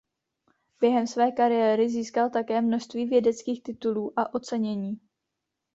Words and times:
Během 0.79 1.07
své 1.07 1.31
kariéry 1.31 1.89
získal 1.89 2.29
také 2.29 2.61
množství 2.61 3.05
vědeckých 3.05 3.63
titulů 3.63 4.13
a 4.19 4.33
ocenění. 4.33 4.99